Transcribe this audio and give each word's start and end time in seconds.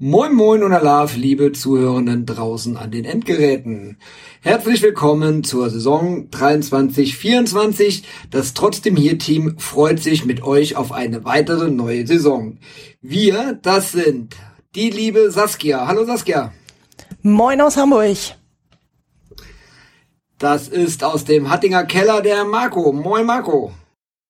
Moin 0.00 0.32
Moin 0.32 0.62
und 0.62 0.72
Alaf, 0.72 1.16
liebe 1.16 1.50
Zuhörenden 1.50 2.24
draußen 2.24 2.76
an 2.76 2.92
den 2.92 3.04
Endgeräten. 3.04 3.98
Herzlich 4.42 4.80
willkommen 4.80 5.42
zur 5.42 5.70
Saison 5.70 6.28
23-24. 6.30 8.04
Das 8.30 8.54
Trotzdem 8.54 8.94
hier 8.94 9.18
Team 9.18 9.58
freut 9.58 9.98
sich 9.98 10.24
mit 10.24 10.44
euch 10.44 10.76
auf 10.76 10.92
eine 10.92 11.24
weitere 11.24 11.72
neue 11.72 12.06
Saison. 12.06 12.58
Wir, 13.00 13.58
das 13.60 13.90
sind 13.90 14.36
die 14.76 14.90
liebe 14.90 15.32
Saskia. 15.32 15.88
Hallo 15.88 16.04
Saskia. 16.04 16.52
Moin 17.22 17.60
aus 17.60 17.76
Hamburg. 17.76 18.18
Das 20.38 20.68
ist 20.68 21.02
aus 21.02 21.24
dem 21.24 21.50
Hattinger 21.50 21.82
Keller 21.86 22.22
der 22.22 22.44
Marco. 22.44 22.92
Moin 22.92 23.26
Marco. 23.26 23.72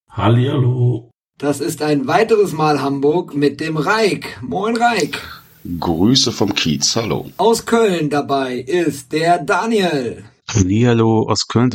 Hallihallo. 0.09 1.11
Das 1.37 1.61
ist 1.61 1.83
ein 1.83 2.07
weiteres 2.07 2.55
Mal 2.55 2.81
Hamburg 2.81 3.35
mit 3.35 3.61
dem 3.61 3.77
Reik. 3.77 4.39
Moin 4.41 4.75
Reik. 4.75 5.38
Grüße 5.65 6.33
vom 6.33 6.55
Kiez, 6.55 6.95
hallo. 6.97 7.31
Aus 7.37 7.67
Köln 7.67 8.11
dabei 8.11 8.59
ist 8.59 9.13
der 9.13 9.39
Daniel. 9.39 10.25
Hallihallo 10.49 11.29
aus 11.29 11.47
Köln. 11.49 11.71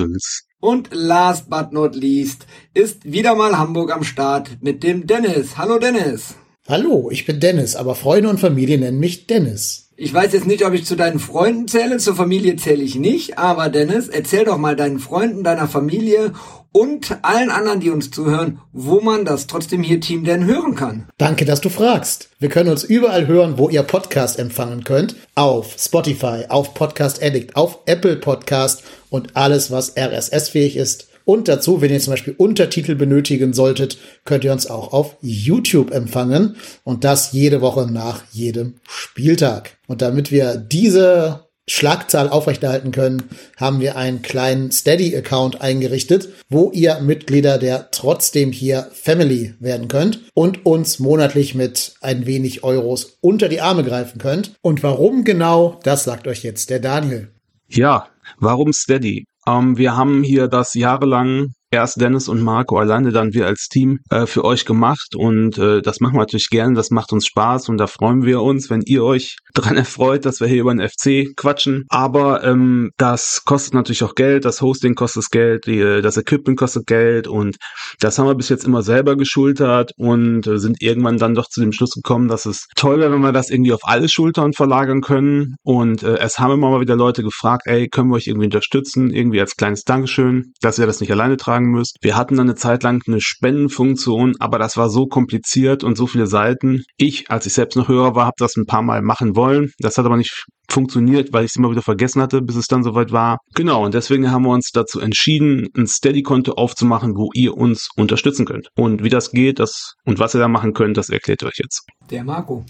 Und 0.59 0.89
last 0.91 1.49
but 1.49 1.73
not 1.73 1.95
least 1.95 2.45
ist 2.73 3.03
wieder 3.03 3.35
mal 3.35 3.57
Hamburg 3.57 3.91
am 3.91 4.03
Start 4.03 4.57
mit 4.61 4.83
dem 4.83 5.05
Dennis. 5.05 5.57
Hallo 5.57 5.77
Dennis. 5.79 6.35
Hallo, 6.67 7.09
ich 7.11 7.25
bin 7.25 7.41
Dennis, 7.41 7.75
aber 7.75 7.95
Freunde 7.95 8.29
und 8.29 8.39
Familie 8.39 8.77
nennen 8.77 8.99
mich 8.99 9.27
Dennis. 9.27 9.82
Ich 9.95 10.11
weiß 10.11 10.33
jetzt 10.33 10.47
nicht, 10.47 10.65
ob 10.65 10.73
ich 10.73 10.85
zu 10.85 10.95
deinen 10.95 11.19
Freunden 11.19 11.67
zähle, 11.67 11.97
zur 11.97 12.15
Familie 12.15 12.55
zähle 12.55 12.83
ich 12.83 12.95
nicht, 12.95 13.37
aber 13.37 13.69
Dennis, 13.69 14.07
erzähl 14.07 14.43
doch 14.43 14.57
mal 14.57 14.75
deinen 14.75 14.97
Freunden, 14.97 15.43
deiner 15.43 15.67
Familie 15.67 16.33
und 16.71 17.19
allen 17.21 17.51
anderen, 17.51 17.79
die 17.79 17.91
uns 17.91 18.09
zuhören, 18.09 18.59
wo 18.71 19.01
man 19.01 19.23
das 19.23 19.45
trotzdem 19.45 19.83
hier 19.83 20.01
Team 20.01 20.23
denn 20.23 20.45
hören 20.45 20.73
kann. 20.73 21.07
Danke, 21.19 21.45
dass 21.45 21.61
du 21.61 21.69
fragst. 21.69 22.29
Wir 22.39 22.49
können 22.49 22.71
uns 22.71 22.83
überall 22.83 23.27
hören, 23.27 23.59
wo 23.59 23.69
ihr 23.69 23.83
Podcast 23.83 24.39
empfangen 24.39 24.83
könnt. 24.83 25.15
Auf 25.35 25.75
Spotify, 25.77 26.45
auf 26.49 26.73
Podcast 26.73 27.21
Addict, 27.21 27.55
auf 27.55 27.79
Apple 27.85 28.15
Podcast 28.15 28.83
und 29.11 29.35
alles, 29.35 29.69
was 29.69 29.95
RSS-fähig 29.95 30.75
ist. 30.75 31.12
Und 31.25 31.47
dazu, 31.47 31.81
wenn 31.81 31.91
ihr 31.91 31.99
zum 31.99 32.13
Beispiel 32.13 32.35
Untertitel 32.37 32.95
benötigen 32.95 33.53
solltet, 33.53 33.97
könnt 34.25 34.43
ihr 34.43 34.51
uns 34.51 34.67
auch 34.67 34.93
auf 34.93 35.15
YouTube 35.21 35.91
empfangen. 35.91 36.55
Und 36.83 37.03
das 37.03 37.31
jede 37.31 37.61
Woche 37.61 37.89
nach 37.91 38.23
jedem 38.31 38.75
Spieltag. 38.87 39.77
Und 39.87 40.01
damit 40.01 40.31
wir 40.31 40.55
diese 40.55 41.47
Schlagzahl 41.67 42.27
aufrechterhalten 42.27 42.91
können, 42.91 43.23
haben 43.55 43.79
wir 43.79 43.95
einen 43.95 44.21
kleinen 44.21 44.71
Steady-Account 44.71 45.61
eingerichtet, 45.61 46.29
wo 46.49 46.71
ihr 46.71 46.99
Mitglieder 46.99 47.57
der 47.57 47.89
trotzdem 47.91 48.51
hier 48.51 48.89
Family 48.93 49.53
werden 49.59 49.87
könnt 49.87 50.21
und 50.33 50.65
uns 50.65 50.99
monatlich 50.99 51.55
mit 51.55 51.95
ein 52.01 52.25
wenig 52.25 52.63
Euros 52.63 53.17
unter 53.21 53.47
die 53.47 53.61
Arme 53.61 53.83
greifen 53.83 54.19
könnt. 54.19 54.55
Und 54.61 54.83
warum 54.83 55.23
genau, 55.23 55.79
das 55.83 56.03
sagt 56.03 56.27
euch 56.27 56.43
jetzt 56.43 56.69
der 56.69 56.79
Daniel. 56.79 57.29
Ja, 57.69 58.09
warum 58.39 58.73
Steady? 58.73 59.25
Ähm, 59.47 59.77
wir 59.77 59.95
haben 59.95 60.23
hier 60.23 60.47
das 60.47 60.73
jahrelang 60.73 61.53
erst 61.73 61.99
Dennis 61.99 62.27
und 62.27 62.41
Marco 62.41 62.77
alleine, 62.77 63.11
dann 63.11 63.33
wir 63.33 63.45
als 63.47 63.67
Team 63.67 63.99
äh, 64.09 64.25
für 64.25 64.45
euch 64.45 64.65
gemacht 64.65 65.15
und 65.15 65.57
äh, 65.57 65.81
das 65.81 65.99
machen 65.99 66.15
wir 66.15 66.19
natürlich 66.19 66.49
gerne, 66.49 66.75
das 66.75 66.91
macht 66.91 67.11
uns 67.11 67.25
Spaß 67.25 67.69
und 67.69 67.77
da 67.77 67.87
freuen 67.87 68.23
wir 68.23 68.41
uns, 68.41 68.69
wenn 68.69 68.81
ihr 68.85 69.03
euch 69.03 69.37
dran 69.53 69.77
erfreut, 69.77 70.25
dass 70.25 70.39
wir 70.39 70.47
hier 70.47 70.61
über 70.61 70.73
den 70.73 70.87
FC 70.87 71.35
quatschen. 71.35 71.85
Aber 71.89 72.43
ähm, 72.43 72.91
das 72.97 73.43
kostet 73.45 73.73
natürlich 73.73 74.03
auch 74.03 74.15
Geld, 74.15 74.45
das 74.45 74.61
Hosting 74.61 74.95
kostet 74.95 75.29
Geld, 75.31 75.65
die, 75.67 76.01
das 76.01 76.17
Equipment 76.17 76.57
kostet 76.57 76.87
Geld 76.87 77.27
und 77.27 77.57
das 77.99 78.17
haben 78.17 78.27
wir 78.27 78.35
bis 78.35 78.49
jetzt 78.49 78.65
immer 78.65 78.81
selber 78.81 79.15
geschultert 79.15 79.91
und 79.97 80.47
äh, 80.47 80.57
sind 80.57 80.81
irgendwann 80.81 81.17
dann 81.17 81.35
doch 81.35 81.47
zu 81.47 81.61
dem 81.61 81.71
Schluss 81.71 81.91
gekommen, 81.91 82.27
dass 82.27 82.45
es 82.45 82.67
toll 82.75 82.99
wäre, 82.99 83.11
wenn 83.11 83.21
wir 83.21 83.31
das 83.31 83.49
irgendwie 83.49 83.73
auf 83.73 83.81
alle 83.83 84.09
Schultern 84.09 84.53
verlagern 84.53 85.01
können 85.01 85.55
und 85.63 86.03
äh, 86.03 86.17
es 86.17 86.39
haben 86.39 86.53
immer 86.53 86.69
mal 86.69 86.81
wieder 86.81 86.95
Leute 86.95 87.23
gefragt, 87.23 87.63
ey, 87.65 87.87
können 87.89 88.09
wir 88.09 88.15
euch 88.15 88.27
irgendwie 88.27 88.45
unterstützen, 88.45 89.11
irgendwie 89.11 89.39
als 89.39 89.55
kleines 89.55 89.83
Dankeschön, 89.83 90.53
dass 90.61 90.79
ihr 90.79 90.85
das 90.85 90.99
nicht 90.99 91.11
alleine 91.11 91.37
tragen 91.37 91.62
tragen 91.63 91.71
müsst. 91.71 91.97
Wir 92.01 92.15
hatten 92.15 92.35
dann 92.35 92.47
eine 92.47 92.55
Zeit 92.55 92.83
lang 92.83 93.01
eine 93.07 93.21
Spendenfunktion, 93.21 94.35
aber 94.39 94.59
das 94.59 94.77
war 94.77 94.89
so 94.89 95.07
kompliziert 95.07 95.83
und 95.83 95.97
so 95.97 96.07
viele 96.07 96.27
Seiten. 96.27 96.83
Ich, 96.97 97.29
als 97.29 97.45
ich 97.45 97.53
selbst 97.53 97.75
noch 97.75 97.87
Hörer 97.87 98.15
war, 98.15 98.25
habe 98.25 98.35
das 98.37 98.55
ein 98.55 98.65
paar 98.65 98.81
Mal 98.81 99.01
machen 99.01 99.35
wollen. 99.35 99.71
Das 99.79 99.97
hat 99.97 100.05
aber 100.05 100.17
nicht 100.17 100.45
funktioniert, 100.69 101.33
weil 101.33 101.45
ich 101.45 101.51
es 101.51 101.55
immer 101.57 101.71
wieder 101.71 101.81
vergessen 101.81 102.21
hatte, 102.21 102.41
bis 102.41 102.55
es 102.55 102.67
dann 102.67 102.83
soweit 102.83 103.11
war. 103.11 103.37
Genau, 103.53 103.85
und 103.85 103.93
deswegen 103.93 104.31
haben 104.31 104.43
wir 104.43 104.51
uns 104.51 104.71
dazu 104.71 104.99
entschieden, 104.99 105.67
ein 105.77 105.87
Steady-Konto 105.87 106.53
aufzumachen, 106.53 107.15
wo 107.15 107.29
ihr 107.33 107.55
uns 107.55 107.89
unterstützen 107.95 108.45
könnt. 108.45 108.69
Und 108.75 109.03
wie 109.03 109.09
das 109.09 109.31
geht, 109.31 109.59
das 109.59 109.93
und 110.05 110.19
was 110.19 110.33
ihr 110.35 110.39
da 110.39 110.47
machen 110.47 110.73
könnt, 110.73 110.97
das 110.97 111.09
erklärt 111.09 111.43
euch 111.43 111.57
jetzt. 111.57 111.85
Der 112.09 112.23
Marco. 112.23 112.65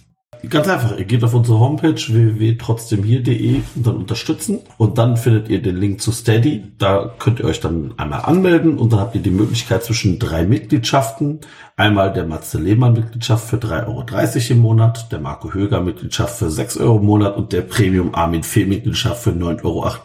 Ganz 0.49 0.67
einfach, 0.67 0.97
ihr 0.97 1.05
geht 1.05 1.23
auf 1.23 1.33
unsere 1.33 1.57
Homepage 1.57 1.95
www.trotzdemhier.de 1.95 3.61
und 3.75 3.87
dann 3.87 3.95
unterstützen 3.95 4.59
und 4.77 4.97
dann 4.97 5.15
findet 5.15 5.47
ihr 5.47 5.61
den 5.61 5.77
Link 5.77 6.01
zu 6.01 6.11
Steady. 6.11 6.63
Da 6.77 7.13
könnt 7.17 7.39
ihr 7.39 7.45
euch 7.45 7.61
dann 7.61 7.93
einmal 7.95 8.25
anmelden 8.25 8.77
und 8.77 8.91
dann 8.91 8.99
habt 8.99 9.15
ihr 9.15 9.21
die 9.21 9.31
Möglichkeit 9.31 9.85
zwischen 9.85 10.19
drei 10.19 10.45
Mitgliedschaften. 10.45 11.39
Einmal 11.77 12.11
der 12.11 12.25
Matze 12.25 12.59
Lehmann 12.59 12.91
Mitgliedschaft 12.91 13.47
für 13.49 13.55
3,30 13.55 13.87
Euro 13.87 14.51
im 14.51 14.59
Monat, 14.59 15.11
der 15.13 15.19
Marco 15.19 15.53
Höger 15.53 15.79
Mitgliedschaft 15.79 16.37
für 16.37 16.51
6 16.51 16.77
Euro 16.77 16.97
im 16.97 17.05
Monat 17.05 17.37
und 17.37 17.53
der 17.53 17.61
Premium 17.61 18.13
Armin 18.13 18.43
Fee 18.43 18.65
Mitgliedschaft 18.65 19.23
für 19.23 19.31
9,48 19.31 19.63
Euro 19.63 19.97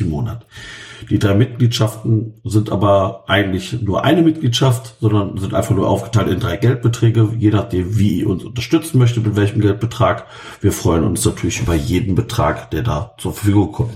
im 0.00 0.10
Monat. 0.10 0.46
Die 1.08 1.18
drei 1.18 1.34
Mitgliedschaften 1.34 2.34
sind 2.44 2.70
aber 2.70 3.24
eigentlich 3.26 3.80
nur 3.80 4.04
eine 4.04 4.22
Mitgliedschaft, 4.22 4.96
sondern 5.00 5.38
sind 5.38 5.54
einfach 5.54 5.74
nur 5.74 5.88
aufgeteilt 5.88 6.28
in 6.28 6.40
drei 6.40 6.56
Geldbeträge, 6.56 7.30
je 7.38 7.50
nachdem, 7.50 7.98
wie 7.98 8.20
ihr 8.20 8.28
uns 8.28 8.44
unterstützen 8.44 8.98
möchtet, 8.98 9.24
mit 9.24 9.36
welchem 9.36 9.60
Geldbetrag. 9.60 10.26
Wir 10.60 10.72
freuen 10.72 11.04
uns 11.04 11.24
natürlich 11.24 11.60
über 11.60 11.74
jeden 11.74 12.14
Betrag, 12.14 12.70
der 12.70 12.82
da 12.82 13.14
zur 13.18 13.32
Verfügung 13.32 13.72
kommt. 13.72 13.94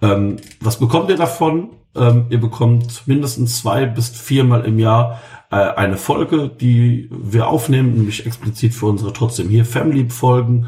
Ähm, 0.00 0.36
was 0.60 0.78
bekommt 0.78 1.10
ihr 1.10 1.16
davon? 1.16 1.70
Ähm, 1.94 2.26
ihr 2.30 2.40
bekommt 2.40 3.02
mindestens 3.06 3.58
zwei 3.60 3.86
bis 3.86 4.08
viermal 4.08 4.64
im 4.64 4.78
Jahr 4.78 5.20
äh, 5.50 5.56
eine 5.56 5.96
Folge, 5.96 6.48
die 6.48 7.08
wir 7.10 7.48
aufnehmen, 7.48 7.94
nämlich 7.94 8.26
explizit 8.26 8.74
für 8.74 8.86
unsere 8.86 9.12
trotzdem 9.12 9.48
hier 9.48 9.64
Family 9.64 10.08
Folgen. 10.10 10.66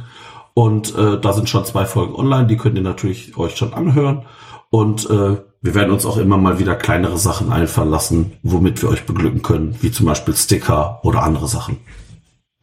Und 0.54 0.94
äh, 0.96 1.20
da 1.20 1.32
sind 1.32 1.48
schon 1.48 1.64
zwei 1.64 1.84
Folgen 1.84 2.14
online, 2.14 2.46
die 2.46 2.56
könnt 2.56 2.76
ihr 2.76 2.82
natürlich 2.82 3.36
euch 3.36 3.56
schon 3.56 3.72
anhören. 3.72 4.26
Und 4.70 5.08
äh, 5.08 5.36
wir 5.62 5.74
werden 5.74 5.90
uns 5.90 6.06
auch 6.06 6.16
immer 6.16 6.38
mal 6.38 6.58
wieder 6.58 6.74
kleinere 6.74 7.18
Sachen 7.18 7.52
einfallen 7.52 7.90
lassen, 7.90 8.32
womit 8.42 8.80
wir 8.82 8.88
euch 8.88 9.04
beglücken 9.04 9.42
können, 9.42 9.76
wie 9.80 9.90
zum 9.90 10.06
Beispiel 10.06 10.34
Sticker 10.34 11.00
oder 11.02 11.22
andere 11.22 11.48
Sachen. 11.48 11.78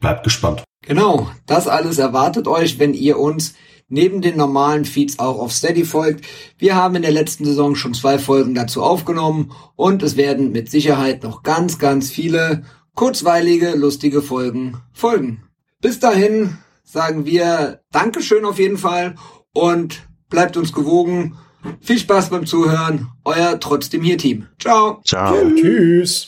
Bleibt 0.00 0.24
gespannt. 0.24 0.64
Genau, 0.82 1.28
das 1.46 1.68
alles 1.68 1.98
erwartet 1.98 2.48
euch, 2.48 2.78
wenn 2.78 2.94
ihr 2.94 3.18
uns 3.18 3.54
neben 3.88 4.20
den 4.20 4.36
normalen 4.36 4.84
Feeds 4.84 5.18
auch 5.18 5.38
auf 5.38 5.52
Steady 5.52 5.84
folgt. 5.84 6.24
Wir 6.58 6.74
haben 6.74 6.96
in 6.96 7.02
der 7.02 7.10
letzten 7.10 7.44
Saison 7.44 7.74
schon 7.74 7.94
zwei 7.94 8.18
Folgen 8.18 8.54
dazu 8.54 8.82
aufgenommen 8.82 9.52
und 9.76 10.02
es 10.02 10.16
werden 10.16 10.52
mit 10.52 10.70
Sicherheit 10.70 11.22
noch 11.22 11.42
ganz, 11.42 11.78
ganz 11.78 12.10
viele 12.10 12.64
kurzweilige, 12.94 13.76
lustige 13.76 14.22
Folgen 14.22 14.78
folgen. 14.92 15.44
Bis 15.80 16.00
dahin 16.00 16.58
sagen 16.84 17.26
wir 17.26 17.80
Dankeschön 17.92 18.44
auf 18.44 18.58
jeden 18.58 18.78
Fall 18.78 19.14
und 19.52 20.08
bleibt 20.28 20.56
uns 20.56 20.72
gewogen. 20.72 21.36
Viel 21.80 21.98
Spaß 21.98 22.30
beim 22.30 22.46
Zuhören. 22.46 23.08
Euer 23.24 23.58
trotzdem 23.60 24.02
hier 24.02 24.18
Team. 24.18 24.46
Ciao. 24.58 25.00
Ciao. 25.04 25.34
Tschüss. 25.54 26.26